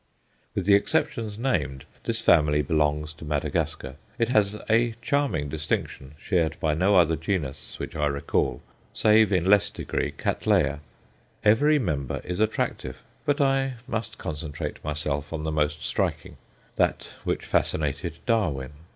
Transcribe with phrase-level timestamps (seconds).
[0.55, 3.97] With the exceptions named, this family belongs to Madagascar.
[4.17, 9.47] It has a charming distinction, shared by no other genus which I recall, save, in
[9.47, 10.79] less degree, Cattleya
[11.43, 12.97] every member is attractive.
[13.27, 16.37] But I must concentrate myself on the most striking
[16.77, 18.71] that which fascinated Darwin.